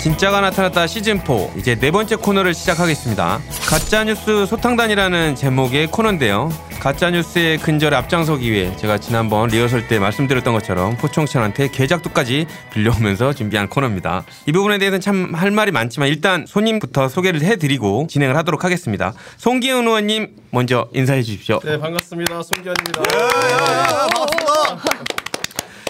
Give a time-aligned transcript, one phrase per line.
[0.00, 1.24] 진짜가 나타났다 시즌 4
[1.58, 3.40] 이제 네 번째 코너를 시작하겠습니다.
[3.68, 6.50] 가짜 뉴스 소탕단이라는 제목의 코너인데요.
[6.78, 13.68] 가짜 뉴스의 근절에 앞장서기 위해 제가 지난번 리허설 때 말씀드렸던 것처럼 포청천한테 계작도까지 빌려오면서 준비한
[13.68, 14.24] 코너입니다.
[14.46, 19.12] 이 부분에 대해서는 참 할 말이 많지만 일단 손님부터 소개를 해드리고 진행을 하도록 하겠습니다.
[19.36, 21.58] 송기훈 의원님 먼저 인사해 주십시오.
[21.64, 23.02] 네 반갑습니다 송기현입니다.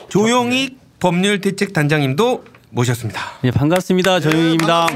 [0.09, 3.21] 조용익 법률대책단장님도 모셨습니다.
[3.45, 4.21] 예, 반갑습니다.
[4.21, 4.87] 조용입니다.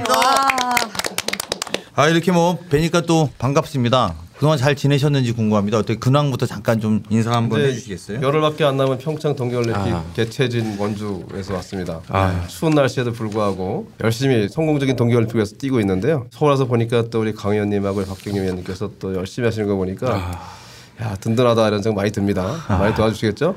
[1.94, 4.14] 아 이렇게 뭐 뵈니까 또 반갑습니다.
[4.34, 5.78] 그동안 잘 지내셨는지 궁금합니다.
[5.78, 8.22] 어떻게 근황부터 잠깐 좀 인사 한번 네, 해주시겠어요?
[8.22, 10.02] 열흘밖에 안 남은 평창 동계올림픽 아.
[10.14, 12.00] 개최진 원주에서 왔습니다.
[12.08, 12.32] 아.
[12.32, 16.26] 네, 추운 날씨에도 불구하고 열심히 성공적인 동계올림픽에서 뛰고 있는데요.
[16.32, 20.61] 서울 와서 보니까 또 우리 강 의원님하고 박경림 의원님께서 또 열심히 하시는 거 보니까 아.
[21.02, 22.54] 야 든든하다 이런 생각 많이 듭니다.
[22.68, 23.56] 많이 도와주시겠죠?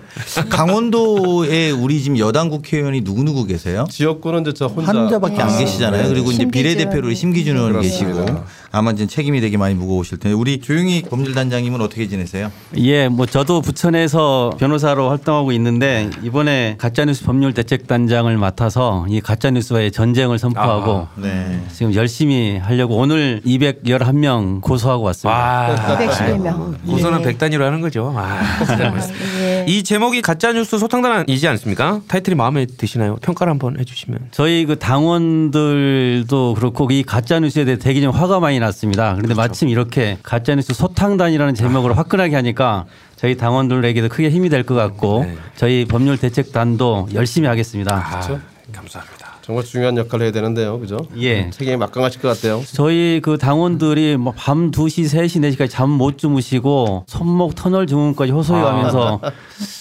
[0.50, 3.86] 강원도에 우리 지금 여당 국회의원이 누구 누구 계세요?
[3.90, 6.04] 지역구는 이제 저 혼자 환자밖에 안 계시잖아요.
[6.04, 6.10] 네.
[6.10, 6.46] 그리고 이제.
[6.46, 7.82] 비례대표로 심기준 의원.
[7.82, 8.26] 계시고
[8.72, 12.52] 아마 이제 책임이 되게 많이 무거우실 텐데 우리 조용히 법률단장님은 어떻게 지내세요?
[12.78, 20.40] 예, 뭐 저도 부천에서 변호사로 활동하고 있는데 이번에 가짜뉴스 법률 대책단장을 맡아서 이 가짜뉴스와의 전쟁을
[20.40, 21.62] 선포하고 네.
[21.72, 25.38] 지금 열심히 하려고 오늘 211명 고소하고 왔습니다.
[25.38, 26.76] 와, 211명.
[26.88, 28.14] 고소는 백단위로 하는 거죠.
[28.18, 28.40] 아,
[29.40, 29.66] 예.
[29.68, 32.02] 이 제목이 가짜 뉴스 소탕단이지 않습니까?
[32.08, 33.18] 타이틀이 마음에 드시나요?
[33.18, 34.30] 평가를 한번 해주시면.
[34.32, 39.14] 저희 그 당원들도 그렇고 이 가짜 뉴스에 대해 되게 좀 화가 많이 났습니다.
[39.16, 39.42] 그런데 그렇죠.
[39.42, 45.26] 마침 이렇게 가짜 뉴스 소탕단이라는 제목으로 화끈하게 하니까 저희 당원들에게도 크게 힘이 될 것 같고
[45.26, 45.38] 네.
[45.56, 47.96] 저희 법률 대책단도 열심히 하겠습니다.
[47.96, 48.40] 아, 그렇죠.
[48.74, 49.25] 감사합니다.
[49.46, 50.98] 정말 중요한 역할을 해야 되는데요, 그죠?
[51.18, 51.52] 예.
[51.52, 52.64] 책임이 막강하실 것 같아요.
[52.74, 58.60] 저희 그 당원들이 뭐 밤 2시, 3시, 4시까지 잠 못 주무시고 손목 터널 증후까지 호소해
[58.62, 59.22] 가면서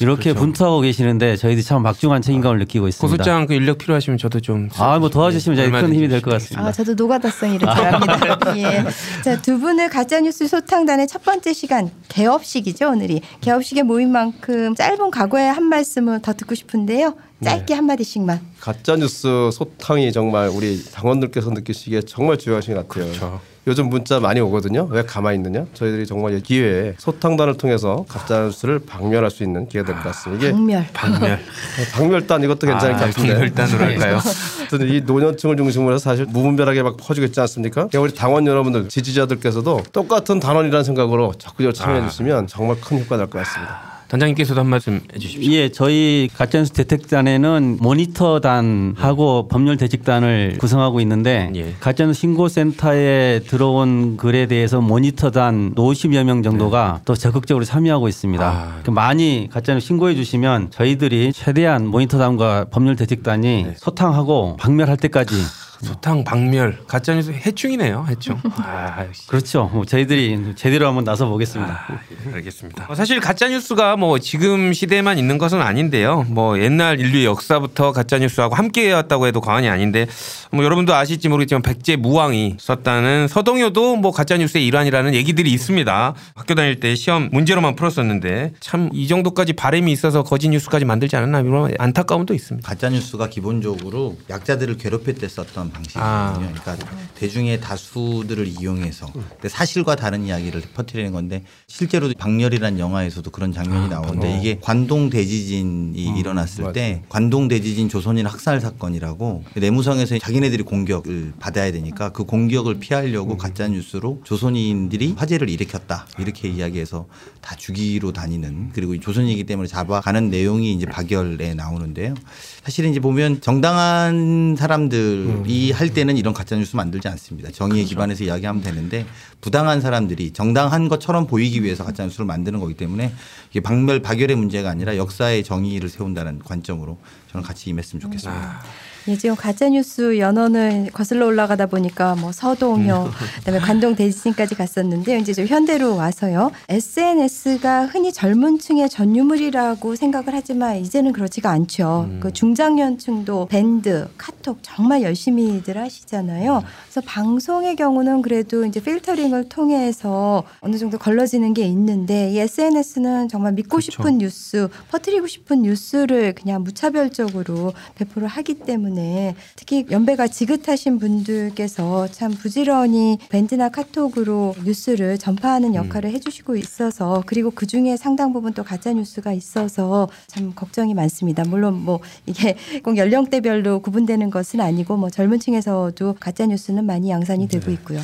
[0.00, 3.16] 이렇게 분투하고 계시는데 저희들이 참 막중한 책임감을 느끼고 있습니다.
[3.16, 4.68] 고소장 그 인력 필요하시면 저도 좀.
[4.76, 6.30] 아, 뭐 도와주시면 저희 큰 힘이 될 것.
[6.32, 6.68] 같습니다.
[6.68, 8.58] 아, 저도 노가다성 일을 잘합니다.
[8.58, 8.84] 예.
[9.24, 13.22] 자, 두 분을 가짜 뉴스 소탕단의 첫 번째 시간 개업식이죠, 오늘이.
[13.40, 17.14] 개업식에 모인 만큼 짧은 각오의 한 말씀을 더 듣고 싶은데요.
[17.44, 18.40] 짧게 한 마디씩만.
[18.60, 23.04] 가짜 뉴스 소탕이 정말 우리 당원들께서 느끼시기에 정말 중요하신 것 같아요.
[23.06, 23.40] 그렇죠.
[23.66, 24.86] 요즘 문자 많이 오거든요.
[24.90, 25.64] 왜 가만히 있느냐?
[25.72, 30.50] 저희들이 정말 이 기회에 소탕단을 통해서 가짜 뉴스를 박멸할 수 있는 기회가 될 것 같습니다.
[30.52, 30.86] 박멸.
[30.92, 31.38] 박멸.
[31.94, 33.32] 박멸단 이것도 괜찮을 것 아, 같은데.
[33.32, 34.18] 박멸단으로 할까요?
[34.86, 37.88] 이 노년층을 중심으로 해서 사실 무분별하게 막 퍼지고 있지 않습니까?
[37.96, 42.08] 우리 당원 여러분들 지지자들께서도 똑같은 단원이라는 생각으로 자꾸 참여해 아.
[42.08, 43.93] 주시면 정말 큰 효과 날 것 같습니다.
[44.14, 45.52] 단장님께서도 한 말씀 해주십시오.
[45.52, 51.74] 예, 저희 가짜뉴스 대책단에는 모니터단하고 법률 대책단을 구성하고 있는데 예.
[51.80, 58.44] 가짜뉴스 신고센터에 들어온 글에 대해서 모니터단 50여 명 정도가 또 적극적으로 참여하고 있습니다.
[58.44, 58.80] 아.
[58.84, 65.34] 그 많이 가짜뉴스 신고해 주시면 저희들이 최대한 모니터단과 법률 대책단이 소탕하고 박멸할 때까지
[65.82, 68.40] 소탕 박멸 가짜뉴스 해충이네요 해충.
[68.56, 69.26] 아, 역시.
[69.26, 69.70] 그렇죠.
[69.72, 71.72] 뭐 저희들이 제대로 한번 나서 보겠습니다.
[71.88, 71.98] 아,
[72.28, 72.86] 예, 알겠습니다.
[72.88, 76.24] 어, 사실 가짜 뉴스가 뭐 지금 시대에만 있는 것은 아닌데요.
[76.28, 80.06] 뭐 옛날 인류의 역사부터 가짜 뉴스하고 함께 해왔다고 해도 과언이 아닌데
[80.50, 86.14] 뭐 여러분도 아실지 모르겠지만 백제 무왕이 썼다는 서동요도 뭐 가짜 뉴스의 일환이라는 얘기들이 있습니다.
[86.34, 91.40] 학교 다닐 때 시험 문제로만 풀었었는데 참 이 정도까지 바램이 있어서 거짓 뉴스까지 만들지 않았나
[91.40, 92.66] 이런 안타까움도 있습니다.
[92.68, 96.04] 가짜 뉴스가 기본적으로 약자들을 괴롭힐 때 썼던 방식이거든요.
[96.04, 96.32] 아.
[96.38, 96.76] 그러니까
[97.16, 104.38] 대중의 다수들을 이용해서 근데 사실과 다른 이야기를 퍼뜨리는 건데 실제로 박렬이라는 영화에서도 그런 장면이 나오는데
[104.38, 112.10] 이게 관동 대지진이 일어났을 때 관동 대지진 조선인 학살 사건이라고 내무성에서 자기네들이 공격을 받아야 되니까
[112.10, 117.06] 그 공격을 피하려고 가짜 뉴스로 조선인들이 화재를 일으켰다 이렇게 이야기해서
[117.40, 122.14] 다 죽이로 다니는 그리고 이 조선이기 때문에 잡아가는 내용이 이제 박열에 나오는데요.
[122.62, 127.50] 사실은 이제 보면 정당한 사람들이 할 때는 이런 가짜 뉴스 만들지 않습니다.
[127.50, 129.06] 정의에 기반해서 이야기하면 되는데
[129.40, 133.12] 부당한 사람들이 정당한 것처럼 보이기 위해서 가짜 뉴스를 만드는 거기 때문에
[133.50, 136.98] 이게 박멸 박열의 문제가 아니라 역사의 정의를 세운다는 관점으로
[137.30, 138.62] 저는 같이 임했으면 좋겠습니다.
[139.06, 143.10] 예, 지금 가짜 뉴스 연원을 거슬러 올라가다 보니까 뭐 서동요,
[143.40, 146.50] 그다음에 관동 대지진까지 갔었는데 이제 좀 현대로 와서요.
[146.70, 152.08] SNS가 흔히 젊은 층의 전유물이라고 생각을 하지만 이제는 그렇지가 않죠.
[152.20, 156.62] 그 중장년층도 밴드, 카톡 정말 열심히들 하시잖아요.
[156.84, 163.52] 그래서 방송의 경우는 그래도 이제 필터링을 통해서 어느 정도 걸러지는 게 있는데 이 SNS는 정말
[163.52, 170.98] 믿고 싶은 뉴스, 퍼뜨리고 싶은 뉴스를 그냥 무차별적으로 배포를 하기 때문에 때문에 특히 연배가 지긋하신
[170.98, 178.54] 분들께서 참 부지런히 밴드나 카톡으로 뉴스를 전파하는 역할을 해주시고 있어서 그리고 그 중에 상당 부분
[178.54, 181.42] 또 가짜 뉴스가 있어서 참 걱정이 많습니다.
[181.46, 187.48] 물론 뭐 이게 꼭 연령대별로 구분되는 것은 아니고 뭐 젊은 층에서도 가짜 뉴스는 많이 양산이
[187.48, 188.00] 되고 있고요.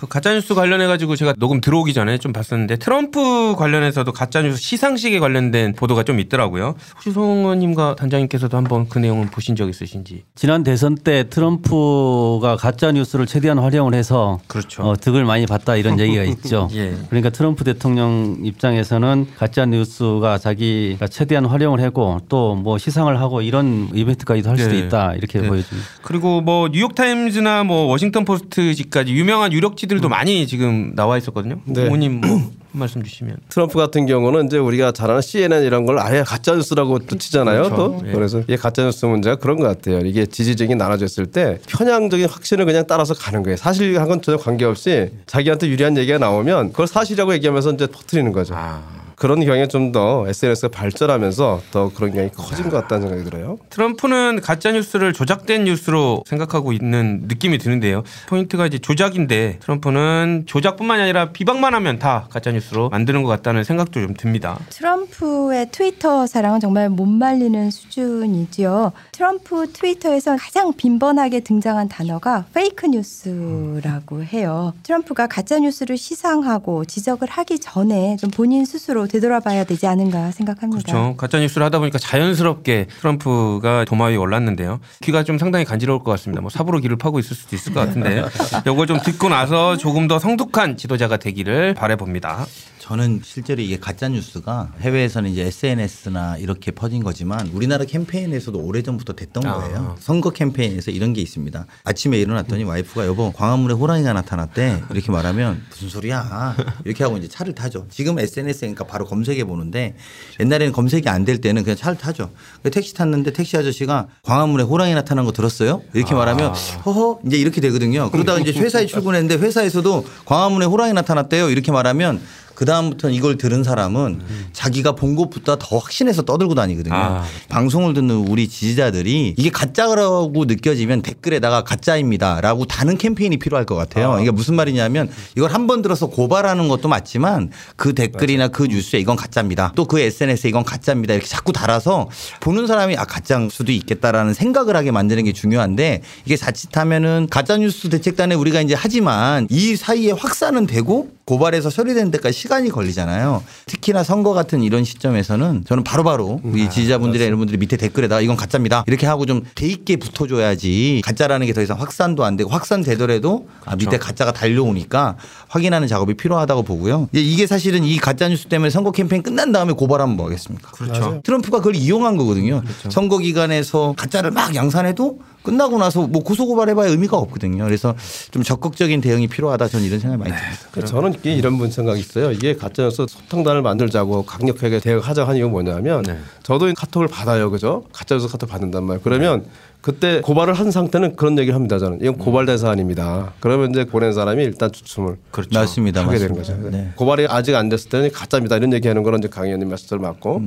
[0.00, 5.74] 그 가짜뉴스 관련해 가지고 제가 녹음 들어오기 전에 좀 봤었는데 트럼프 관련해서도 가짜뉴스 시상식에 관련된
[5.74, 6.74] 보도가 좀 있더라고요.
[6.94, 10.24] 혹시 송 의원님과 단장님께서도 한번 그 내용을 보신 적 있으신지?
[10.34, 14.82] 지난 대선 때 트럼프가 가짜 뉴스를 최대한 활용을 해서 그렇죠.
[14.82, 16.68] 어, 득을 많이 봤다 이런 얘기가 있죠.
[16.74, 16.94] 예.
[17.08, 23.88] 그러니까 트럼프 대통령 입장에서는 가짜 뉴스가 자기가 최대한 활용을 하고 또 뭐 시상을 하고 이런
[23.94, 24.78] 이벤트까지도 할 수도 네.
[24.80, 25.48] 있다 이렇게 네.
[25.48, 25.88] 보여집니다.
[26.02, 31.60] 그리고 뭐 뉴욕 타임즈나 뭐 워싱턴 포스트지까지 유명한 유력지 들도 많이 지금 나와 있었거든요.
[31.64, 31.84] 네.
[31.84, 32.30] 부모님 뭐
[32.70, 33.36] 한 말씀 주시면.
[33.48, 37.64] 트럼프 같은 경우는 이제 우리가 잘 아는 CNN 이런 걸 아예 가짜 뉴스라고 또 치잖아요.
[37.64, 37.76] 그렇죠.
[37.76, 38.12] 또 예.
[38.12, 39.98] 그래서 이게 가짜 뉴스 문제가 그런 것 같아요.
[40.00, 43.56] 이게 지지층이 나눠졌을 때 편향적인 확신을 그냥 따라서 가는 거예요.
[43.56, 48.54] 사실하고는 전혀 관계없이 자기한테 유리한 얘기가 나오면 그걸 사실이라고 얘기하면서 이제 퍼뜨리는 거죠.
[48.56, 48.99] 아.
[49.20, 53.58] 그런 경향이 좀 더 SNS가 발전하면서 더 그런 경향이 커진 것 같다는 생각이 들어요.
[53.70, 58.04] 트럼프는 가짜 뉴스를 조작된 뉴스로 생각하고 있는 느낌이 드는데요.
[58.28, 64.00] 포인트가 이제 조작인데 트럼프는 조작뿐만이 아니라 비방만 하면 다 가짜 뉴스로 만드는 것 같다는 생각도
[64.00, 64.60] 좀 듭니다.
[64.68, 68.92] 트럼프의 트위터 사랑은 정말 못 말리는 수준이지요.
[69.10, 74.72] 트럼프 트위터에서 가장 빈번하게 등장한 단어가 fake news라고 해요.
[74.84, 80.92] 트럼프가 가짜 뉴스를 시상하고 지적을 하기 전에 좀 본인 스스로 되돌아봐야 되지 않은가 생각합니다.
[80.92, 81.16] 그렇죠.
[81.16, 84.80] 가짜 뉴스를 하다 보니까 자연스럽게 트럼프가 도마 위에 올랐는데요.
[85.02, 86.40] 귀가 좀 상당히 간지러울 것 같습니다.
[86.40, 88.24] 뭐 삽으로 귀를 파고 있을 수도 있을 것 같은데
[88.66, 92.46] 이걸 좀 듣고 나서 조금 더 성숙한 지도자가 되기를 바래 봅니다.
[92.90, 99.46] 저는 실제로 이게 가짜 뉴스가 해외에서는 이제 SNS나 이렇게 퍼진 거지만 우리나라 캠페인에서도 오래전부터 됐던
[99.46, 99.54] 아.
[99.54, 99.96] 거예요.
[100.00, 101.66] 선거 캠페인에서 이런 게 있습니다.
[101.84, 107.54] 아침에 일어났더니 와이프가 여보 광화문에 호랑이가 나타났대 이렇게 말하면 무슨 소리야 이렇게 하고 이제 차를
[107.54, 107.86] 타죠.
[107.90, 109.94] 지금 SNS니까 바로 검색해 보는데
[110.40, 112.30] 옛날에는 검색이 안 될 때는 그냥 차를 타죠.
[112.72, 115.82] 택시 탔는데 택시 아저씨가 광화문에 호랑이 나타난 거 들었어요?
[115.94, 116.54] 이렇게 말하면
[116.84, 118.10] 허허 이제 이렇게 되거든요.
[118.10, 122.20] 그러다가 이제 회사에 출근했는데 회사에서도 광화문에 호랑이 나타났대요 이렇게 말하면
[122.60, 124.20] 그 다음부터는 이걸 들은 사람은
[124.52, 126.94] 자기가 본 것보다 더 확신해서 떠들고 다니거든요.
[126.94, 127.24] 아.
[127.48, 134.18] 방송을 듣는 우리 지지자들이 이게 가짜라고 느껴지면 댓글에다가 가짜입니다라고 다는 캠페인이 필요할 것 같아요.
[134.20, 135.08] 이게 무슨 말이냐면
[135.38, 139.72] 이걸 한 번 들어서 고발하는 것도 맞지만 그 댓글이나 그 뉴스에 이건 가짜입니다.
[139.74, 141.14] 또 그 SNS에 이건 가짜입니다.
[141.14, 142.10] 이렇게 자꾸 달아서
[142.40, 147.88] 보는 사람이 아 가짜일 수도 있겠다라는 생각을 하게 만드는 게 중요한데 이게 자칫하면은 가짜 뉴스
[147.88, 153.44] 대책단에 우리가 이제 하지만 이 사이에 확산은 되고 고발해서 처리되는 데까지 시간이 걸리잖아요.
[153.66, 158.82] 특히나 선거 같은 이런 시점에서는 저는 바로바로 우리 지지자분들이나 이런 분들이 밑에 댓글에다가 이건 가짜입니다.
[158.88, 163.76] 이렇게 하고 좀 돼 있게 붙어줘야지 가짜라는 게 더 이상 확산도 안 되고 확산되더라도 아,
[163.76, 165.16] 밑에 가짜가 달려오니까
[165.48, 167.08] 확인하는 작업이 필요하다고 보고요.
[167.12, 170.70] 이게 사실은 이 가짜 뉴스 때문에 선거 캠페인 끝난 다음에 고발하면 뭐 하겠습니까?
[170.72, 171.20] 그렇죠.
[171.24, 172.62] 트럼프가 그걸 이용한 거거든요.
[172.88, 177.64] 선거 기간에서 가짜를 막 양산해도 끝나고 나서 뭐 고소 고발해봐야 의미가 없거든요.
[177.64, 177.94] 그래서
[178.30, 180.58] 좀 적극적인 대응이 필요하다 저는 이런 생각이 많이 듭니다.
[180.70, 182.32] 그러니까 저는 이게 이런 분 생각이 있어요.
[182.32, 186.04] 이게 가짜뉴스 소탕단을 만들자고 강력하게 대응하자 하는 이유가 뭐냐면
[186.42, 187.50] 저도 카톡을 받아요.
[187.50, 187.84] 그죠?
[187.92, 189.00] 가짜뉴스 카톡 받는단 말이에요.
[189.04, 189.44] 그러면
[189.82, 191.78] 그때 고발을 한 상태는 그런 얘기를 합니다.
[191.78, 193.32] 저는 이건 고발된 사안입니다.
[193.40, 195.58] 그러면 이제 보낸 사람이 일단 추첨을 그렇죠.
[195.58, 196.06] 맞습니다.
[196.06, 196.34] 하게 되는.
[196.34, 196.54] 거죠.
[196.70, 196.92] 네.
[196.96, 198.56] 고발이 아직 안 됐을 때는 가짜입니다.
[198.56, 200.42] 이런 얘기하는 거는 이제 강 의원님 말씀을 맞고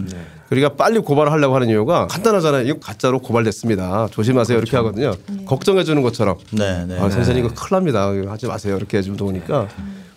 [0.49, 2.67] 그러니까 빨리 고발을 하려고 하는 이유가 간단하잖아요.
[2.67, 4.07] 이거 가짜로 고발됐습니다.
[4.12, 4.57] 조심하세요.
[4.57, 5.13] 이렇게 하거든요.
[5.45, 7.00] 걱정해 주는 것처럼 네, 네.
[7.00, 8.12] 아, 선생님 이거 큰일 납니다.
[8.31, 8.77] 하지 마세요.
[8.77, 9.67] 이렇게 해주면 좋으니까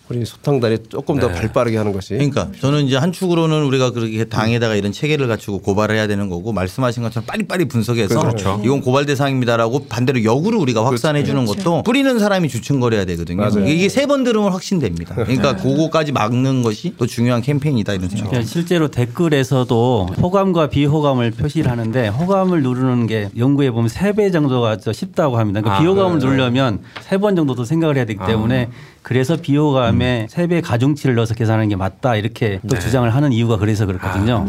[0.09, 4.75] 우리 소탕단이 조금 더 발빠르게 하는 것이 그러니까 저는 이제 한 축으로는 우리가 그렇게 당에다가
[4.75, 8.61] 이런 체계를 갖추고 고발을 해야 되는 거고 말씀하신 것처럼 빨리빨리 분석해서 그렇죠.
[8.63, 13.37] 이건 고발 대상입니다라고 반대로 역으로 우리가 확산해 주는 것도 뿌리는 사람이 주춤거려야 되거든요.
[13.41, 13.67] 맞아요.
[13.67, 15.15] 이게 세 번 들으면 확신됩니다.
[15.15, 18.29] 그러니까 그거까지 막는 것이 또 중요한 캠페인이다 이런 생각.
[18.29, 24.77] 그러니까 실제로 댓글에서도 호감과 비호감을 표시를 하는데 호감을 누르는 게 연구해 보면 세 배 정도가
[24.77, 25.59] 더 쉽다고 합니다.
[25.61, 28.69] 그러니까 아, 비호감을 누르려면 세 번 정도 더 생각을 해야 되기 때문에
[29.07, 34.45] 그래서 비호감에 세배 가중치를 넣어서 계산하는 게 맞다 이렇게 또 주장을 하는 이유가 그래서 그렇거든요.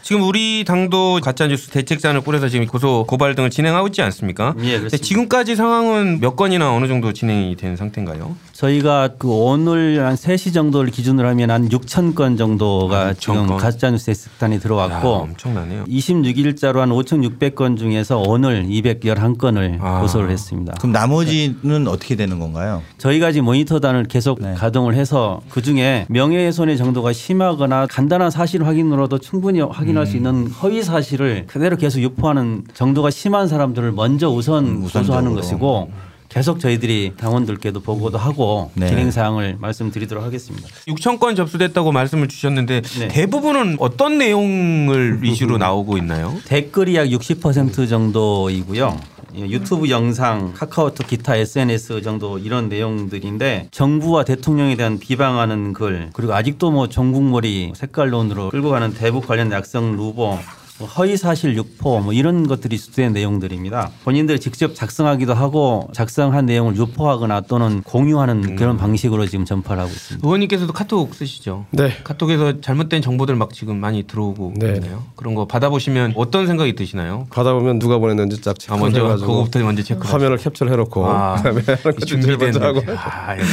[0.00, 4.54] 지금 우리 당도 가짜뉴스 대책단을 꾸려서 지금 고소 고발 등을 진행하고 있지 않습니까?
[4.60, 4.82] 예, 그렇습니다.
[4.84, 8.34] 근데 지금까지 상황은 몇 건이나 어느 정도 진행이 된 상태인가요?
[8.52, 13.46] 저희가 그 오늘 한 3시 정도를 기준으로 하면 한 6천 건 정도가 아, 6천 지금
[13.46, 13.56] 건.
[13.58, 15.84] 가짜뉴스 대책단에 야, 들어왔고 엄청나네요.
[15.84, 20.00] 26일자로 한 5,600건 중에서 오늘 211건을 아.
[20.00, 20.72] 고소를 했습니다.
[20.78, 22.82] 그럼 나머지는 어떻게 되는 건가요?
[22.96, 24.54] 저희가 지금 모니터단을 계속 네.
[24.54, 30.82] 가동을 해서 그 중에 명예훼손의 정도가 심하거나 간단한 사실 확인으로도 충분히 확인할 수 있는 허위
[30.82, 35.90] 사실을 그대로 계속 유포하는 정도가 심한 사람들을 먼저 우선 고소하는 것이고
[36.28, 38.88] 계속 저희들이 당원들께도 보고도 하고 네.
[38.88, 40.68] 진행 사항을 말씀드리도록 하겠습니다.
[40.86, 43.08] 6천 건 접수됐다고 말씀을 주셨는데 네.
[43.08, 46.34] 대부분은 어떤 내용을 위주로 나오고 있나요?
[46.46, 48.98] 댓글이 약 60% 정도이고요.
[49.36, 56.34] 예, 유튜브 영상, 카카오톡, 기타 SNS 정도 이런 내용들인데 정부와 대통령에 대한 비방하는 글 그리고
[56.34, 60.40] 아직도 뭐 종국머리 색깔론으로 끌고 가는 대북 관련 약성 루보 뭐
[60.86, 63.90] 허위 사실 유포 뭐 이런 것들이 수된 내용들입니다.
[64.04, 70.26] 본인들이 직접 작성하기도 하고 작성한 내용을 유포하거나 또는 공유하는 그런 방식으로 지금 전파를 하고 있습니다.
[70.26, 71.66] 의원님께서도 카톡 쓰시죠?
[71.70, 71.92] 네.
[72.04, 74.74] 카톡에서 잘못된 정보들 막 지금 많이 들어오고 네.
[74.74, 75.04] 있네요.
[75.16, 77.26] 그런 거 받아보시면 어떤 생각이 드시나요?
[77.30, 80.06] 받아보면 누가 보냈는지 쫙아 먼저 체크해가지고 그거부터 먼저 체크.
[80.06, 81.62] 화면을 캡처를 해놓고 아, 그다음에
[82.06, 83.52] 준비된 하고 아, 역시.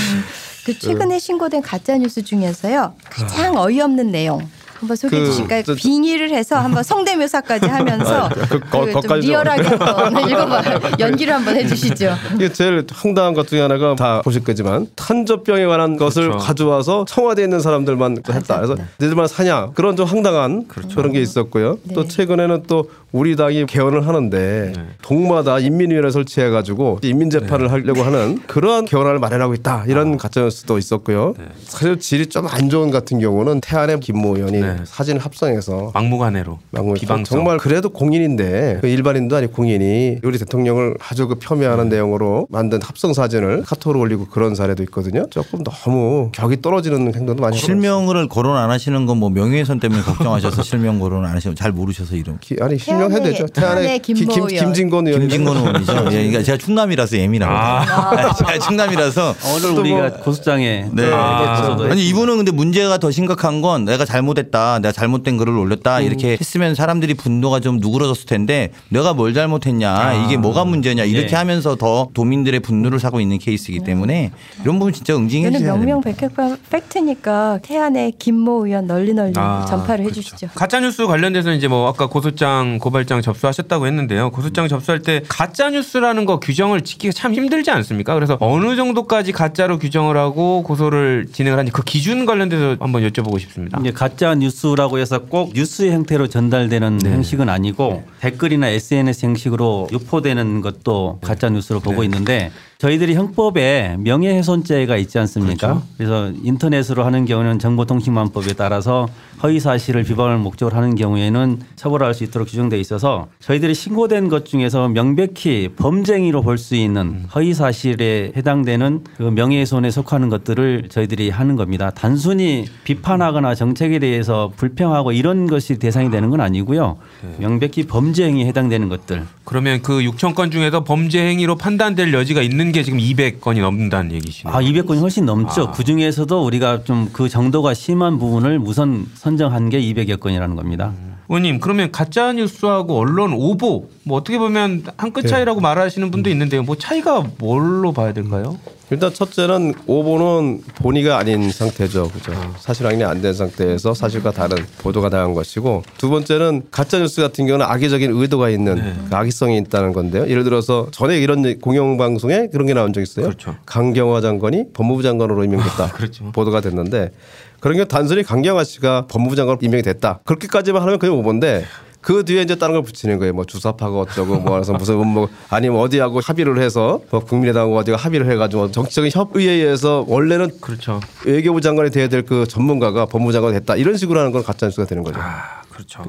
[0.65, 4.47] 그 최근에 신고된 가짜 뉴스 중에서요 가장 어이없는 내용
[4.85, 5.63] 한번 소개해 그, 주실까요?
[5.63, 10.63] 저- 빙의를 해서 한번 성대묘사까지 하면서 그 거- 그좀 거기까지 리얼하게 한번 읽어봐
[10.99, 12.13] 연기를 한번 해주시죠.
[12.35, 16.45] 이게 제일 황당한 것 중에 하나가 다 보실 거지만 탄저병에 관한 것을 그렇죠.
[16.45, 18.57] 가져와서 청와대에 있는 사람들만 했다.
[18.57, 21.77] 그래서 너희들만 사냐 그런 좀 황당한 그런게 있었고요.
[21.93, 22.07] 또 네.
[22.07, 24.83] 최근에는 또 우리 당이 개헌을 하는데 네.
[25.01, 31.33] 동마다 인민위원회 설치해가지고 인민 재판을 하려고 하는 그러한 개헌안을 마련하고 있다 이런 가짜 뉴스도 있었고요.
[31.65, 34.83] 사실 질이 좀 안 좋은 같은 경우는 태안의 김모 의원이 네.
[34.85, 36.99] 사진을 합성해서 막무가내로 막무가내.
[36.99, 37.37] 비방성.
[37.37, 43.13] 정말 그래도 공인인데 그 일반인도 아니고 공인이 우리 대통령을 아주 그 폄훼하는 내용으로 만든 합성
[43.13, 45.25] 사진을 카톡으로 올리고 그런 사례도 있거든요.
[45.29, 50.61] 조금 너무 격이 떨어지는 행동도 많이 실명을 거론 안 하시는 건 뭐 명예훼손 때문에 걱정하셔서
[50.63, 52.37] 실명 거론 안 하시면 잘 모르셔서 이름.
[52.41, 53.45] 기- 아니 실명해야 태안의- 되죠.
[53.47, 54.65] 태안의 태안의 기- 김모 김, 의원.
[54.65, 55.93] 김진건 의원이 김진건 의원이죠.
[55.93, 58.33] 예, 그러니까 제가 충남이라서 예민하거든요.
[58.37, 61.09] 제가 충남이라서 오늘 우리가 고소장에 네.
[61.13, 66.01] 아, 고소도 아니 이분은 근데 문제가 더 심각한 건 내가 잘못했다, 내가 잘못된 글을 올렸다
[66.01, 71.35] 이렇게 했으면 사람들이 분노가 좀 누그러졌을 텐데 내가 뭘 잘못했냐, 이게 뭐가 문제냐 이렇게 예.
[71.35, 74.31] 하면서 더 도민들의 분노를 사고 있는 케이스이기 때문에
[74.63, 75.75] 이런 부분 진짜 응징해 주셔야 됩니다.
[75.75, 76.31] 명명백백
[76.69, 80.19] 팩트니까 태안의 김모 의원 널리 널리 아, 전파를 그렇죠.
[80.19, 80.49] 해주시죠.
[80.55, 84.31] 가짜 뉴스 관련돼서 이제 뭐 아까 고소장 고발장 접수하셨다고 했는데요.
[84.31, 88.13] 고소장 접수할 때 가짜 뉴스라는 거 규정을 짓기가 참 힘들지 않습니까?
[88.13, 93.79] 그래서 어느 정도까지 가짜로 규정을 하고 고소를 진행을 하는지 그 기준 관련돼서 한번 여쭤보고 싶습니다.
[93.81, 94.44] 이제 가짜 뉴스
[94.75, 101.79] 라고 해서 꼭 뉴스 형태로 전달되는 형식은 아니고 댓글이나 SNS 형식으로 유포되는 것도 가짜 뉴스로
[101.79, 105.81] 보고 있는데 저희들이 형법에 명예훼손죄가 있지 않습니까?
[105.97, 109.07] 그래서 인터넷으로 하는 경우는 정보통신망법에 따라서
[109.43, 114.87] 허위 사실을 비방할 목적으로 하는 경우에는 처벌할 수 있도록 규정돼 있어서 저희들이 신고된 것 중에서
[114.89, 121.91] 명백히 범죄행위로 볼 수 있는 허위 사실에 해당되는 그 명예훼손에 속하는 것들을 저희들이 하는 겁니다.
[121.93, 126.97] 단순히 비판하거나 정책에 대해서 불평하고 이런 것이 대상이 되는 건 아니고요.
[127.39, 132.71] 명백히 범죄 행위에 해당되는 것들 그러면 그 6천 건 중에서 범죄 행위로 판단될 여지가 있는
[132.71, 134.55] 게 지금 200건이 넘는다는 얘기시네요.
[134.55, 135.71] 아, 200건이 훨씬 넘죠.
[135.73, 140.93] 그 중에서도 우리가 좀 그 정도가 심한 부분을 우선 선정한 게 200여 건이라는 겁니다.
[141.29, 146.63] 의원님 그러면 가짜 뉴스하고 언론 오보 뭐 어떻게 보면 한 끗 차이라고 말하시는 분도 있는데요.
[146.63, 148.57] 뭐 차이가 뭘로 봐야 될까요?
[148.91, 152.09] 일단 첫째는 오보는 본의가 아닌 상태죠.
[152.09, 152.33] 그죠.
[152.59, 157.47] 사실 확인이 안 된 상태에서 사실과 다른 보도가 나간 것이고 두 번째는 가짜 뉴스 같은
[157.47, 160.27] 경우는 악의적인 의도가 있는 그 악의성이 있다는 건데요.
[160.29, 163.25] 예를 들어서 전에 이런 공영 방송에 그런 게 나온 적 있어요.
[163.25, 163.55] 그렇죠.
[163.65, 165.91] 강경화 장관이 법무부 장관으로 임명됐다.
[165.93, 166.31] 그렇죠.
[166.31, 167.11] 보도가 됐는데
[167.59, 170.19] 그런 게 단순히 강경화 씨가 법무부 장관으로 임명이 됐다.
[170.25, 171.65] 그렇게까지만 하면 그게 오보인데
[172.05, 173.33] 그 뒤에 이제 다른 걸 붙이는 거예요.
[173.33, 178.29] 뭐 주사파가 어쩌고 뭐 해서 무슨 뭐 아니면 어디하고 합의를 해서 뭐 국민의당하고 어디가 합의를
[178.31, 180.99] 해가지고 정치적인 협의에 의해서 원래는 그렇죠.
[181.25, 184.85] 외교부 장관이 돼야 될 그 전문가가 법무부 장관이 됐다 이런 식으로 하는 건 가짜 뉴스가
[184.87, 185.19] 되는 거죠.
[185.19, 186.03] 아 그렇죠.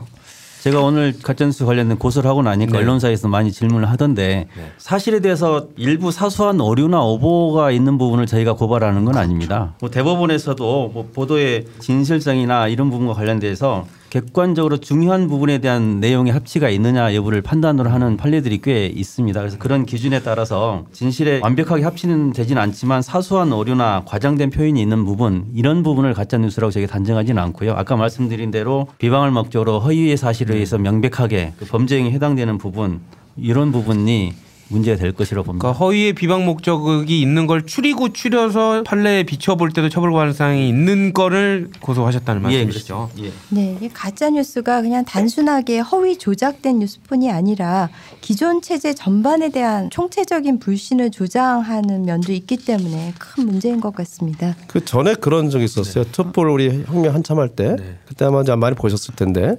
[0.62, 2.78] 제가 오늘 가짜뉴스 관련된 고소를 하고 나니까 네.
[2.78, 4.48] 언론사에서 많이 질문을 하던데
[4.78, 9.74] 사실에 대해서 일부 사소한 오류나 오보가 있는 부분을 저희가 고발하는 건 아닙니다.
[9.80, 17.14] 뭐 대법원에서도 뭐 보도의 진실성이나 이런 부분과 관련돼서 객관적으로 중요한 부분에 대한 내용의 합치가 있느냐
[17.14, 19.40] 여부를 판단으로 하는 판례들이 꽤 있습니다.
[19.40, 25.46] 그래서 그런 기준에 따라서 진실에 완벽하게 합치는 되지는 않지만 사소한 오류나 과장된 표현이 있는 부분
[25.54, 27.72] 이런 부분을 가짜 뉴스라고 저희가 단정하지는 않고요.
[27.72, 33.00] 아까 말씀드린 대로 비방을 목적으로 허위의 사실에 의해서 명백하게 그 범죄 행위에 해당되는 부분
[33.36, 34.32] 이런 부분이
[34.68, 35.62] 문제가 될 것이라고 봅니다.
[35.62, 41.70] 그러니까 허위의 비방 목적이 있는 걸 추리고 추려서 판례에 비춰볼 때도 처벌 가능성이 있는 거를
[41.80, 43.10] 고소하셨다는 예, 말씀이시죠.
[43.20, 43.32] 예.
[43.50, 47.88] 네, 이 가짜 뉴스가 그냥 단순하게 허위 조작된 뉴스뿐이 아니라
[48.20, 54.56] 기존 체제 전반에 대한 총체적인 불신을 조장하는 면도 있기 때문에 큰 문제인 것 같습니다.
[54.66, 56.04] 그 전에 그런 적이 있었어요.
[56.10, 59.56] 촛불 우리 혁명 한참 할 때 그때 아마 많이 보셨을 텐데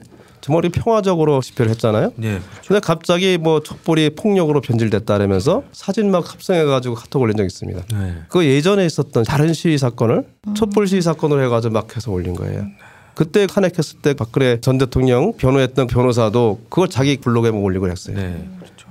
[0.55, 2.13] 우리 평화적으로 집회를 했잖아요.
[2.15, 2.39] 네.
[2.65, 7.81] 근데 갑자기 뭐 촛불이 폭력으로 변질됐다라면서 사진 막 합성해가지고 카톡 올린 적 있습니다.
[7.91, 8.13] 네.
[8.29, 10.23] 그 예전에 있었던 다른 시위 사건을
[10.55, 12.65] 촛불 시위 사건으로 해가지고 막 해서 올린 거예요.
[13.13, 18.15] 그때 탄핵했을 때 박근혜 전 대통령 변호했던 변호사도 그걸 자기 블로그에 올리고 했어요.
[18.15, 18.47] 네.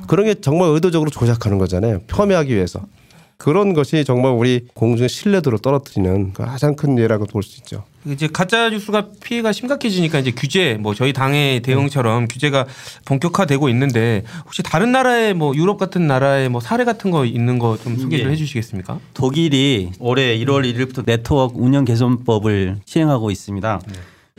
[0.08, 2.00] 그런 게 정말 의도적으로 조작하는 거잖아요.
[2.06, 2.80] 폄훼하기 위해서.
[3.38, 7.84] 그런 것이 정말 우리 공중의 신뢰도를 떨어뜨리는 가장 큰 예라고 볼 수 있죠.
[8.06, 12.66] 이제 가짜 뉴스가 피해가 심각해지니까 이제 규제 뭐 저희 당의 대응처럼 규제가
[13.04, 17.76] 본격화되고 있는데 혹시 다른 나라의 뭐 유럽 같은 나라의 뭐 사례 같은 거 있는 거
[17.82, 18.32] 좀 소개 좀 예.
[18.32, 19.00] 해주시겠습니까?
[19.12, 23.80] 독일이 올해 1월 1일부터 네트워크 운영 개선법을 시행하고 있습니다.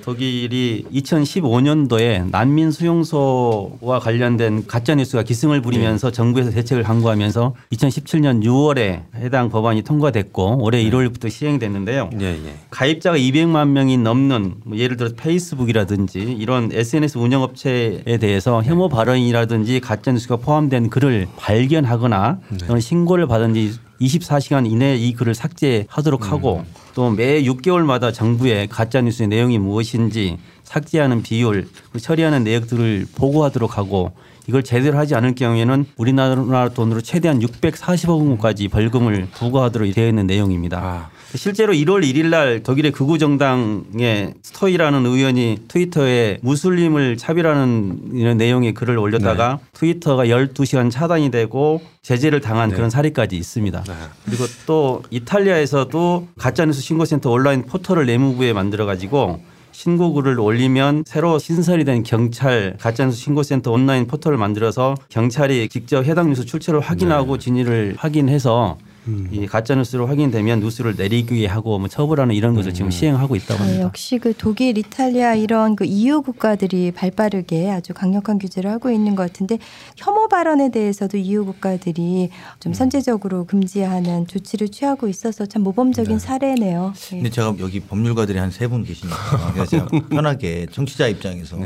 [0.08, 9.50] 독일이 2015년도에 난민 수용소와 관련된 가짜 뉴스가 기승을 부리면서 정부에서 대책을 강구하면서 2017년 6월에 해당
[9.50, 12.12] 법안이 통과됐고 올해 1월부터 시행됐는데요.
[12.22, 12.56] 예, 예.
[12.70, 20.12] 가입자가 200만 명이 넘는 뭐 예를 들어 페이스북이라든지 이런 SNS 운영업체에 대해서 혐오 발언이라든지 가짜
[20.12, 26.64] 뉴스가 포함된 글을 발견하거나 또는 신고를 받은 지 24시간 이내에 이 글을 삭제하도록 하고
[26.94, 34.12] 또 매 6개월마다 정부에 가짜 뉴스의 내용이 무엇인지 삭제하는 비율, 그 처리하는 내역들을 보고하도록 하고
[34.48, 40.80] 이걸 제대로 하지 않을 경우에는 우리나라 돈으로 최대한 640억 원까지 벌금을 부과하도록 되어 있는 내용입니다.
[40.82, 41.10] 아.
[41.36, 48.98] 실제로 1월 1일 날 독일의 극우 정당의 스토이라는 의원이 트위터에 무슬림을 차별하는 이런 내용의 글을
[48.98, 53.84] 올렸다가 트위터가 12시간 차단이 되고 제재를 당한 그런 사례까지 있습니다.
[54.26, 59.42] 그리고 또 이탈리아에서도 가짜뉴스 신고센터 온라인 포털을 내무부에 만들어 가지고
[59.78, 66.46] 신고글을 올리면 새로 신설이 된 경찰 가짜뉴스 신고센터 온라인 포털을 만들어서 경찰이 직접 해당 뉴스
[66.46, 68.80] 출처를 확인하고 진위를 확인해서
[69.32, 73.60] 이 가짜 뉴스로 확인되면 뉴스를 내리게 하고 뭐 처벌하는 이런 것을 지금 시행하고 있다고 네,
[73.64, 73.84] 합니다.
[73.86, 79.24] 역시 그 독일, 이탈리아 이런 그 EU 국가들이 발빠르게 아주 강력한 규제를 하고 있는 것
[79.24, 79.58] 같은데
[79.96, 86.94] 혐오 발언에 대해서도 EU 국가들이 좀 선제적으로 금지하는 조치를 취하고 있어서 참 모범적인 사례네요.
[86.96, 87.10] 네.
[87.18, 91.58] 근데 제가 여기 법률가들이 한 세 분 계시니까 그래서 제가 편하게 청취자 입장에서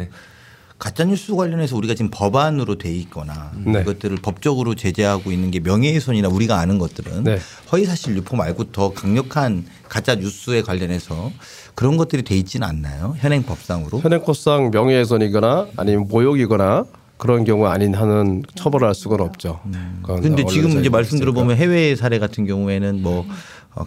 [0.81, 3.81] 가짜 뉴스 관련해서 우리가 지금 법안으로 돼 있거나 네.
[3.81, 7.37] 이것들을 법적으로 제재하고 있는 게 명예훼손이나 우리가 아는 것들은 네.
[7.71, 11.31] 허위사실 유포 말고 더 강력한 가짜 뉴스에 관련해서
[11.75, 13.13] 그런 것들이 돼 있지는 않나요?
[13.19, 13.99] 현행 법상으로?
[13.99, 16.85] 현행법상 명예훼손이거나 아니면 모욕이거나
[17.17, 19.59] 그런 경우 아닌 한은 처벌할 수가 없죠.
[20.03, 21.19] 근데 언론 지금 이제 말씀.
[21.19, 23.25] 들어보면 해외 사례 같은 경우에는 뭐 어,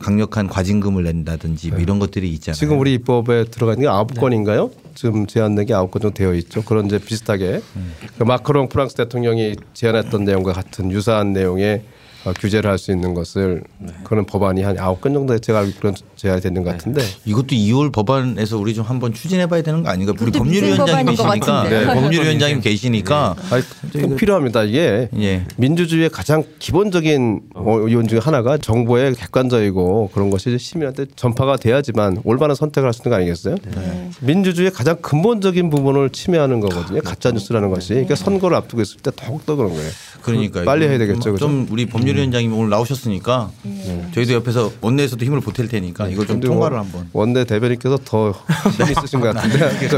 [0.01, 2.57] 강력한 과징금을 낸다든지 뭐 이런 것들이 있잖아요.
[2.59, 4.71] 지금 우리 입법에 들어가 있는 게 아홉 건인가요?
[4.95, 6.63] 지금 제한된 게 아홉 건 정도 되어 있죠.
[6.63, 7.61] 그런 이제 비슷하게
[8.19, 11.83] 그 마크롱 프랑스 대통령이 제안했던 내용과 같은 유사한 내용의
[12.25, 13.63] 어, 규제를 할 수 있는 것을
[14.03, 18.57] 그런 법안이 한 아홉 건 정도 제가 알기로는 제안이 되는 것 같은데 이것도 2월 법안에서
[18.57, 20.15] 우리 좀 한번 추진해봐야 되는 거 아닌가?
[20.19, 21.69] 우리 법률위원장님 계시니까.
[21.69, 23.63] 네, 법률위원장님 계시니까 아니,
[24.03, 24.65] 꼭 필요합니다.
[24.65, 25.45] 이게 예.
[25.57, 32.55] 민주주의의 가장 기본적인 어, 요인 중에 하나가 정보의 객관적이고 그런 것이 시민한테 전파가 돼야지만 올바른
[32.55, 33.57] 선택을 할 수 있는 거 아니겠어요?
[34.21, 37.01] 민주주의의 가장 근본적인 부분을 침해하는 거거든요.
[37.03, 37.89] 가짜 뉴스라는 것이.
[37.91, 39.91] 그러니까 선거를 앞두고 있을 때 더욱더 그런 거예요.
[40.23, 41.37] 그러니까 빨리 해야 되겠죠, 그죠?
[41.47, 43.51] 좀 우리 법률위원장님 오늘 나오셨으니까
[44.15, 47.09] 저희도 옆에서 원내에서도 힘을 보탤 테니까 이걸 좀 근데 통과를 뭐 한번.
[47.13, 48.31] 원내 대변인께서 더
[48.79, 49.89] 힘이 있으신 것 같은데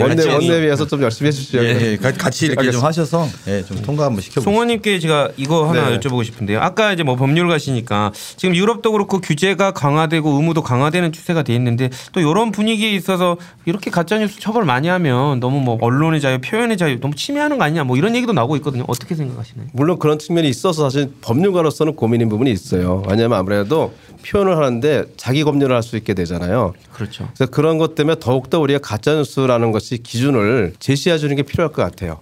[0.00, 1.64] 원내 원내위에서 좀 열심히 해주시죠.
[1.64, 2.86] 예, 예, 가- 같이 이렇게 좀 알겠습니다.
[2.86, 4.44] 하셔서 예, 좀 통과 한번 시켜보세요.
[4.44, 5.98] 송원님께 제가 이거 하나 네.
[5.98, 6.60] 여쭤보고 싶은데요.
[6.60, 12.20] 아까 이제 뭐 법률가시니까 지금 유럽도 그렇고 규제가 강화되고 의무도 강화되는 추세가 돼 있는데 또
[12.20, 17.00] 이런 분위기에 있어서 이렇게 가짜 뉴스 처벌 많이 하면 너무 뭐 언론의 자유, 표현의 자유
[17.00, 18.84] 너무 침해하는 거 아니냐 뭐 이런 얘기도 나오고 있거든요.
[18.88, 19.68] 어떻게 생각하시나요?
[19.72, 23.02] 물론 그런 측면이 있어서 사실 법률가로서는 고민인 부분이 있어요.
[23.08, 23.94] 왜냐하면 아무래도
[24.26, 26.72] 표현을 하는데 자기 검열을 할 수 있게 되잖아요.
[26.92, 27.28] 그렇죠.
[27.36, 32.18] 그래서 그런 것 때문에 더욱더 우리가 가짜뉴스라는 것이 기준을 제시해 주는 게 필요할 것 같아요.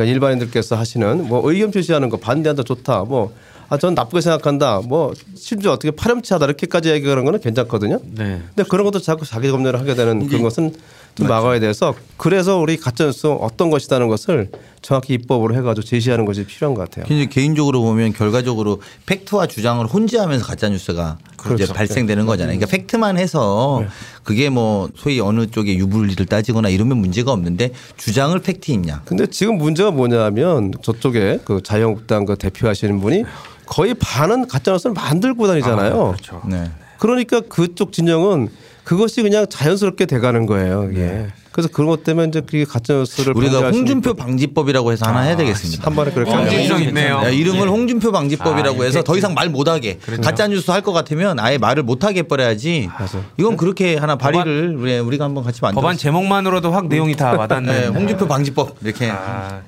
[0.00, 3.32] 그러니까 일반인들께서 하시는 뭐 의견 표시하는 거 반대한다 좋다 뭐
[3.68, 4.80] 아, 전 나쁘게 생각한다.
[4.84, 8.00] 뭐 심지어 어떻게 파렴치하다 이렇게까지 얘기하는 거는 괜찮거든요.
[8.02, 8.42] 네.
[8.48, 10.74] 근데 그런 것도 자꾸 자기 검열을 하게 되는 그런 것은
[11.14, 14.50] 좀 막아야 돼서 그래서 우리 가짜뉴스 어떤 것이다는 것을
[14.82, 17.04] 정확히 입법으로 해가지고 제시하는 것이 필요한 것 같아요.
[17.28, 21.18] 개인적으로 보면 결과적으로 팩트와 주장을 혼재하면서 가짜 뉴스가
[21.54, 22.58] 이제 발생되는 거잖아요.
[22.58, 23.84] 그러니까 팩트만 해서
[24.22, 29.02] 그게 뭐 소위 어느 쪽에 유불리를 따지거나 이러면 문제가 없는데 주장을 팩트인 냥.
[29.04, 33.24] 근데 지금 문제가 뭐냐면 저쪽에 그 자유한국당 그 대표하시는 분이
[33.66, 35.92] 거의 반은 가짜뉴스를 만들고 다니잖아요.
[35.92, 36.42] 그렇죠.
[36.46, 36.70] 네.
[36.98, 38.48] 그러니까 그쪽 진영은
[38.90, 40.88] 그것이 그냥 자연스럽게 돼가는 거예요.
[40.90, 41.28] 이게.
[41.52, 45.20] 그래서 그런 것 때문에 이제 그게 가짜 뉴스를 우리가 방지할 수 홍준표 방지법이라고 해서 하나
[45.20, 45.84] 해야 되겠습니다.
[45.86, 46.44] 한 번에 그렇게 어.
[46.92, 51.38] 네, 이름을 홍준표 방지법이라고 아, 해서 더 이상 말 못하게 가짜 뉴스 할 것 같으면
[51.38, 52.88] 아예 말을 못하게 해버려야지.
[53.36, 55.80] 이건 그렇게 하나 발의를 우리- 우리가 한번 같이 만들어.
[55.80, 57.86] 법안 제목만으로도 확 내용이 다 네, 와닿네.
[57.88, 59.08] 홍준표 방지법 이렇게.
[59.08, 59.60] 아,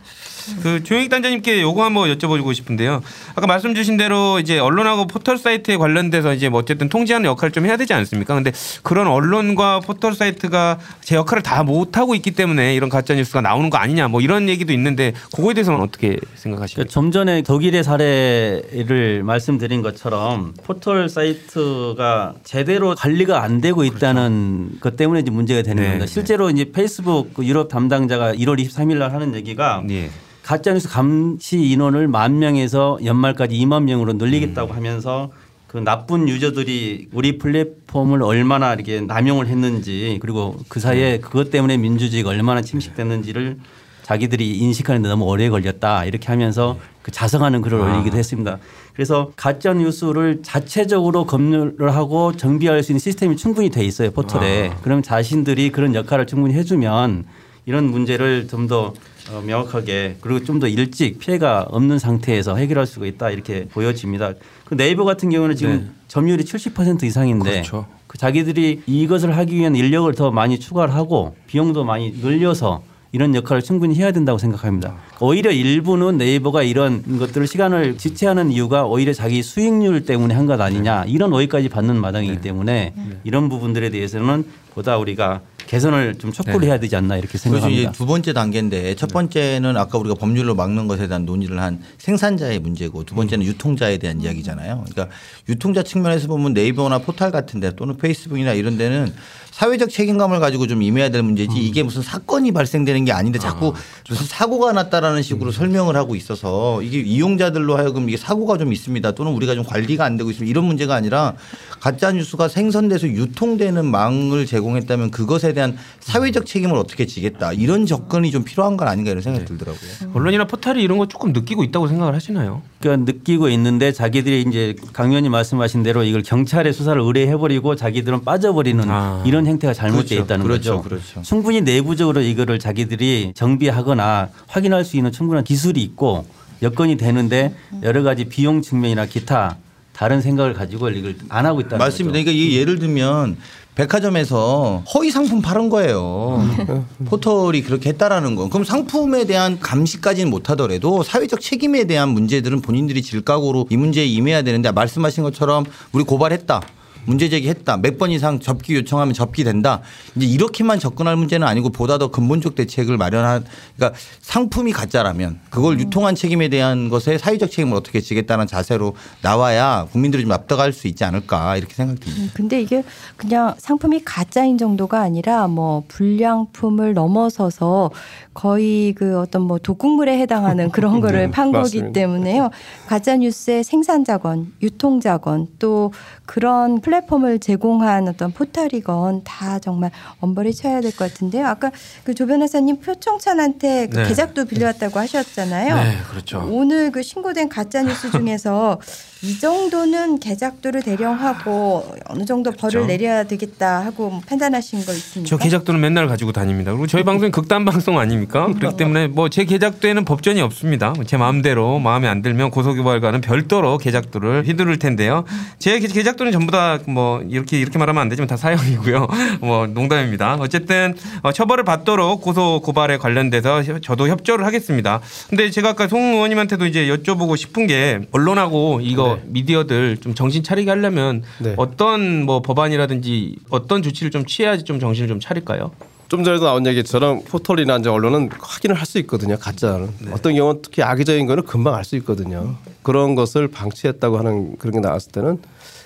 [0.62, 3.02] 그 조용익 단장님께 요거 한번 여쭤보고 싶은데요.
[3.34, 7.66] 아까 말씀 주신 대로 이제 언론하고 포털 사이트에 관련돼서 이제 뭐 어쨌든 통제하는 역할을 좀
[7.66, 8.34] 해야 되지 않습니까?
[8.34, 8.52] 근데
[8.82, 13.70] 그런 언론과 포털 사이트가 제 역할을 다 못 하고 있기 때문에 이런 가짜 뉴스가 나오는
[13.70, 16.74] 거 아니냐 뭐 이런 얘기도 있는데 그거에 대해서는 어떻게 생각하십니까?
[16.74, 24.96] 그러니까 좀 전에 독일의 사례를 말씀드린 것처럼 포털 사이트가 제대로 관리가 안 되고 있다는 것
[24.96, 26.06] 때문에 이제 문제가 되는 네, 겁니다.
[26.06, 26.12] 네.
[26.12, 30.10] 실제로 이제 페이스북 그 유럽 담당자가 1월 23일 날 하는 얘기가 예.
[30.42, 35.30] 가짜뉴스 감시 인원을 만 명에서 연말까지 2만 명으로 늘리겠다고 하면서
[35.66, 42.30] 그 나쁜 유저들이 우리 플랫폼을 얼마나 이렇게 남용을 했는지 그리고 그 사이에 그것 때문에 민주주의가
[42.30, 43.58] 얼마나 침식됐는지를
[44.02, 48.58] 자기들이 인식하는데 너무 오래 걸렸다 이렇게 하면서 그 자성하는 글을 올리기도 했습니다.
[48.92, 54.72] 그래서 가짜 뉴스를 자체적으로 검열을 하고 정비할 수 있는 시스템이 충분히 돼 있어요 포털에.
[54.82, 57.24] 그러면 자신들이 그런 역할을 충분히 해주면
[57.64, 58.92] 이런 문제를 좀더
[59.30, 64.32] 어, 명확하게 그리고 좀 더 일찍 피해가 없는 상태에서 해결할 수가 있다 이렇게 보여집니다.
[64.64, 67.86] 그 네이버 같은 경우는 지금 점유율이 70% 이상인데 그렇죠.
[68.06, 72.82] 그 자기들이 이것을 하기 위한 인력을 더 많이 추가를 하고 비용도 많이 늘려서
[73.14, 74.94] 이런 역할을 충분히 해야 된다고 생각합니다.
[75.20, 81.04] 오히려 일부는 네이버가 이런 것들을 시간을 지체하는 이유가 오히려 자기 수익률 때문에 한 것 아니냐
[81.06, 86.96] 이런 오해까지 받는 마당이기 때문에 이런 부분들에 대해서는 보다 우리가 개선을 좀 촉구를 해야 되지
[86.96, 87.92] 않나 이렇게 그래서 생각합니다.
[87.92, 93.04] 두 번째 단계인데 첫 번째는 아까 우리가 법률로 막는 것에 대한 논의를 한 생산자의 문제고
[93.04, 94.84] 두 번째는 유통자에 대한 이야기잖아요.
[94.90, 95.14] 그러니까
[95.48, 99.12] 유통자 측면에서 보면 네이버나 포털 같은 데 또는 페이스북이나 이런 데는
[99.52, 103.74] 사회적 책임감을 가지고 좀 임해야 될 문제지 이게 무슨 사건이 발생되는 게 아닌데 자꾸
[104.08, 109.32] 무슨 사고가 났다라는 식으로 설명을 하고 있어서 이게 이용자들로 하여금 이게 사고가 좀 있습니다 또는
[109.32, 111.34] 우리가 좀 관리가 안 되고 있습니다 이런 문제가 아니라
[111.80, 118.44] 가짜 뉴스가 생성돼서 유통되는 망을 제공했다면 그것에 대한 사회적 책임을 어떻게 지겠다 이런 접근이 좀
[118.44, 120.12] 필요한 건 아닌가 이런 생각이 들더라고요.
[120.14, 122.62] 언론이나 포털이 이런 거 조금 느끼고 있다고 생각을 하시나요?
[122.80, 128.84] 그러니까 느끼고 있는데 자기들이 이제 강 의원님 말씀하신 대로 이걸 경찰에 수사를 의뢰해버리고 자기들은 빠져버리는
[128.88, 129.22] 아.
[129.26, 130.24] 이런 행태가 잘못돼 그렇죠.
[130.24, 130.76] 있다는 그렇죠.
[130.76, 130.88] 거죠.
[130.88, 131.22] 그렇죠.
[131.22, 136.26] 충분히 내부적으로 이거를 자기들이 정비하거나 확인할 수 있는 충분한 기술이 있고
[136.62, 139.56] 여건이 되는데 여러 가지 비용 측면이나 기타
[139.92, 142.18] 다른 생각을 가지고 이걸 안 하고 있다는 맞습니다.
[142.18, 142.24] 거죠.
[142.24, 143.36] 그러니까 예를 들면
[143.74, 146.46] 백화점에서 허위 상품 파는 거예요.
[147.06, 148.50] 포털이 그렇게 했다라는 건.
[148.50, 154.70] 그럼 상품에 대한 감시까지는 못하더라도 사회적 책임에 대한 문제들은 본인들이 질각으로 이 문제에 임해야 되는데
[154.72, 156.60] 말씀하신 것처럼 우리 고발했다.
[157.04, 157.76] 문제 제기했다.
[157.78, 159.80] 몇 번 이상 접기 요청하면 접기 된다.
[160.16, 163.44] 이제 이렇게만 접근할 문제는 아니고 보다 더 근본적 대책을 마련한
[163.76, 170.22] 그러니까 상품이 가짜라면 그걸 유통한 책임에 대한 것에 사회적 책임을 어떻게 지겠다는 자세로 나와야 국민들이
[170.22, 172.22] 좀 납득할 수 있지 않을까 이렇게 생각됩니다.
[172.22, 172.82] 음, 근데 이게
[173.16, 177.90] 그냥 상품이 가짜인 정도가 아니라 뭐 불량품을 넘어서서
[178.34, 181.92] 거의 그 어떤 뭐 독극물에 해당하는 그런 거를 판 거기 맞습니다.
[181.92, 182.50] 때문에요.
[182.86, 185.92] 가짜 뉴스의 생산 자건, 유통 자건 또
[186.24, 189.90] 그런 플랫폼을 제공한 어떤 포털이건 다 정말
[190.20, 191.46] 엄벌이 쳐야 될 것 같은데요.
[191.46, 191.70] 아까
[192.04, 194.08] 그 조 변호사님 표청찬한테 그 네.
[194.08, 195.74] 계작도 빌려왔다고 하셨잖아요.
[195.74, 196.46] 네, 그렇죠.
[196.50, 198.78] 오늘 그 신고된 가짜 뉴스 중에서
[199.24, 202.86] 이 정도는 계작도를 대령하고 어느 정도 벌을 그렇죠.
[202.86, 205.28] 내려야 되겠다 하고 뭐 판단하신 거 있습니까?
[205.28, 206.72] 저 계작도는 맨날 가지고 다닙니다.
[206.72, 208.46] 그리고 저희 방송이 극단 방송 아닙니 까?
[208.46, 210.92] 그렇기 때문에 뭐 제 계작도에는 법전이 없습니다.
[211.06, 215.24] 제 마음대로 마음에 안 들면 고소고발과는 별도로 계작도를 휘두를 텐데요.
[215.58, 219.06] 제 계- 계작도는 전부 다 뭐 이렇게 이렇게 말하면 안 되지만 다 사형이고요.
[219.40, 220.36] 뭐 농담입니다.
[220.40, 225.00] 어쨌든 어, 처벌을 받도록 고소 고발에 관련돼서 혀- 저도 협조를 하겠습니다.
[225.30, 230.70] 근데 제가 아까 송 의원님한테도 이제 여쭤보고 싶은 게 언론하고 이거 미디어들 좀 정신 차리게
[230.70, 231.54] 하려면 네.
[231.56, 235.70] 어떤 뭐 법안이라든지 어떤 조치를 좀 취해야지 좀 정신을 좀 차릴까요?
[236.12, 239.38] 좀 전에도 나온 얘기처럼 포털이나 이제 언론은 확인을 할 수 있거든요.
[239.38, 242.56] 가짜는 어떤 경우는 특히 악의적인 거는 금방 알 수 있거든요.
[242.82, 245.40] 그런 것을 방치했다고 하는 그런 게 나왔을 때는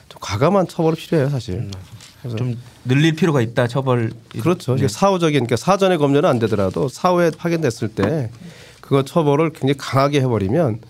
[0.08, 1.70] 좀 과감한 처벌이 필요해요, 사실.
[2.20, 4.10] 그래서 좀 늘릴 필요가 있다 처벌.
[4.30, 4.74] 그렇죠.
[4.74, 8.28] 이게 사후적인 그러니까 사전에 검열은 안 되더라도 사후에 확인됐을 때
[8.80, 10.80] 그거 처벌을 굉장히 강하게 해버리면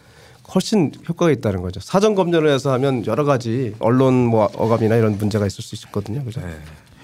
[0.55, 1.81] 훨씬 효과가 있다는 거죠.
[1.81, 6.25] 사전 검열을 해서 하면 여러 가지 언론 뭐 어감이나 이런 문제가 있을 수 있거든요.
[6.25, 6.41] 그죠?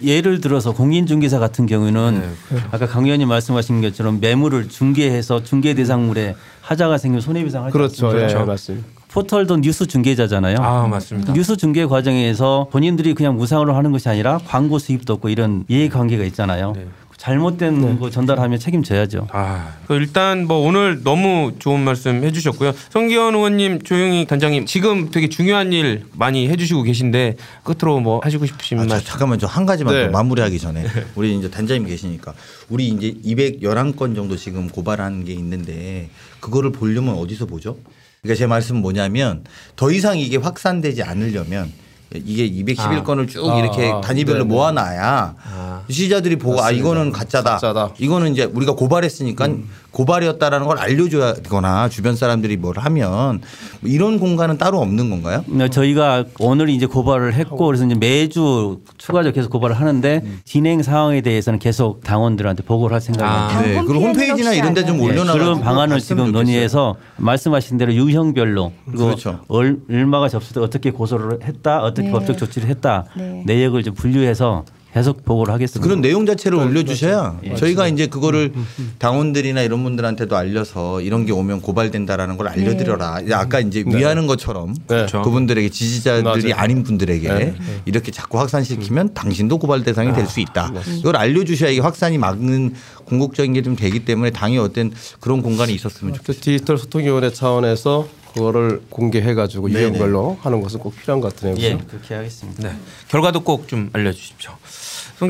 [0.02, 2.22] 예를 들어서 공인중개사 같은 경우는
[2.70, 8.18] 아까 강 의원님 말씀하신 것처럼 매물을 중개해서 중개 대상물에 하자가 생기면 손해배상 하지 그렇죠.
[8.18, 8.86] 예, 맞습니다.
[9.12, 10.56] 포털도 뉴스 중개자잖아요.
[10.60, 11.34] 아 맞습니다.
[11.34, 16.72] 뉴스 중개 과정에서 본인들이 그냥 무상으로 하는 것이 아니라 광고 수입도 없고 이런 이해관계가 있잖아요.
[17.22, 19.28] 잘못된 거 전달하면 책임져야죠.
[19.30, 22.72] 아, 그 일단 뭐 오늘 너무 좋은 말씀 해주셨고요.
[22.90, 28.80] 성기현 의원님, 조용희 단장님 지금 되게 중요한 일 많이 해주시고 계신데 끝으로 뭐 하시고 싶으신
[28.80, 29.06] 아, 저, 말씀?
[29.06, 30.06] 잠깐만 저 한 가지만 네.
[30.06, 32.34] 더 마무리하기 전에 우리 이제 단장님 계시니까
[32.70, 36.08] 우리 이제 211건 정도 지금 고발한 게 있는데
[36.40, 37.76] 그거를 보려면 어디서 보죠?
[38.22, 39.44] 그러니까 제 말씀은 뭐냐면
[39.76, 41.70] 더 이상 이게 확산되지 않으려면
[42.18, 44.48] 이게 211건을 쭉 아, 이렇게 아, 단위별로 네네.
[44.48, 45.34] 모아놔야
[45.90, 47.52] 시자들이 보고 아 이거는 가짜다.
[47.52, 47.90] 가짜다.
[47.98, 49.48] 이거는 이제 우리가 고발했으니까
[49.92, 53.40] 고발이었다라는 걸 알려줘야 되거나 주변 사람들이 뭘 하면
[53.80, 55.44] 뭐 이런 공간은 따로 없는 건가요?
[55.46, 61.20] 네, 저희가 오늘 이제 고발을 했고 그래서 이제 매주 추가적으로 계속 고발을 하는데 진행 상황에
[61.20, 63.58] 대해서는 계속 당원들한테 보고를 할 생각입니다.
[63.58, 63.74] 아, 네.
[63.74, 64.96] 당 그리고 홈페이지나 이런 데 좀?
[64.96, 65.32] 네, 올려놔.
[65.34, 69.40] 그런 방안을 지금 논의해서 말씀하신 대로 유형별로 그리고 그렇죠.
[69.48, 72.12] 얼, 얼마가 접수돼 어떻게 고소를 했다 어떻게 네.
[72.12, 73.42] 법적 조치를 했다 네.
[73.46, 75.82] 내역을 좀 분류해서 계속 보고를 하겠습니다.
[75.82, 77.54] 그런 내용 자체를 올려주셔야 예.
[77.54, 78.52] 저희가 이제 그거를
[78.98, 83.20] 당원들이나 이런 분들한테도 알려서 이런 게 오면 고발된다라는 걸 알려드려라.
[83.32, 85.22] 아까 이제 위하는 것처럼 그렇죠.
[85.22, 86.54] 그분들에게 지지자들이 맞아요.
[86.56, 87.54] 아닌 분들에게 네.
[87.86, 90.72] 이렇게 자꾸 확산시키면 당신도 고발 대상이 될수 있다.
[90.98, 92.74] 이걸 알려주셔야 이게 확산이 막는
[93.06, 96.16] 궁극적인 게 좀 되기 때문에 당의 어떤 그런 공간이 있었으면.
[96.24, 99.70] 그 디지털 소통위원회 차원에서 그거를 공개해가지고.
[99.70, 101.56] 유형별로 하는 것은 꼭 필요한 것 같네요.
[101.62, 101.78] 예?
[101.86, 102.62] 그렇게 하겠습니다.
[102.68, 102.74] 네.
[103.08, 104.50] 결과도 꼭 좀 알려주십시오.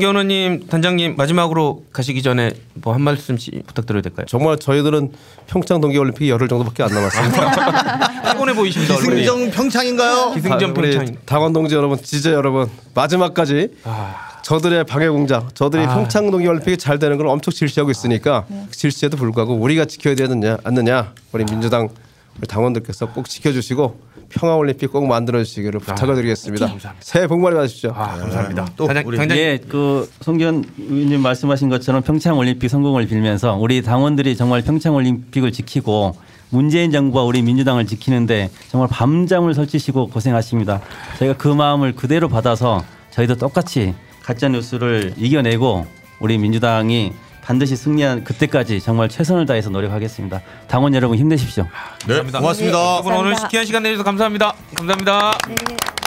[0.01, 4.25] 의원님, 단장님 마지막으로 가시기 전에 뭐 한 말씀씩 부탁드려도 될까요?
[4.27, 5.11] 정말 저희들은
[5.47, 8.23] 평창 동계올림픽 열흘 정도밖에 안 남았습니다.
[8.33, 8.95] 피곤해 보이십니다.
[8.95, 9.21] 얼굴이.
[9.21, 10.31] 기승전 평창인가요?
[10.35, 11.15] 기승전 아, 평창.
[11.25, 15.95] 당원 동지 여러분, 지지자 여러분 마지막까지 아, 저들의 방해 공작, 저들이 아.
[15.95, 21.13] 평창 동계올림픽이 잘 되는 걸 엄청 질시하고 있으니까 그 질시에도 불구하고 우리가 지켜야 되느냐 않느냐
[21.31, 21.89] 우리 민주당
[22.37, 26.67] 우리 당원들께서 꼭 지켜주시고 평화 올림픽 꼭 만들어 주시기를 부탁을 드리겠습니다.
[26.67, 26.95] 감사합니다.
[27.05, 27.91] 새해 복 많이 받으십시오.
[27.95, 28.67] 아 감사합니다.
[28.75, 33.81] 또 단장, 우리- 단장 예, 그 송기현 의원님 말씀하신 것처럼 평창 올림픽 성공을 빌면서 우리
[33.81, 36.15] 당원들이 정말 평창 올림픽을 지키고
[36.49, 40.81] 문재인 정부와 우리 민주당을 지키는데 정말 밤잠을 설치시고 고생하십니다.
[41.19, 43.93] 저희가 그 마음을 그대로 받아서 저희도 똑같이
[44.23, 45.85] 가짜 뉴스를 이겨내고
[46.19, 47.11] 우리 민주당이
[47.45, 50.41] 반드시 승리한 그때까지 정말 최선을 다해서 노력하겠습니다.
[50.67, 51.67] 당원 여러분 힘내십시오.
[52.07, 52.77] 네, 고맙습니다.
[52.77, 53.47] 여러분 오늘 감사합니다.
[53.49, 54.53] 귀한 시간 내주셔서 감사합니다.
[54.75, 55.37] 감사합니다.
[55.47, 56.02] 네.